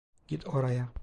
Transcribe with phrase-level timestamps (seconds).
[0.27, 0.91] Git oraya.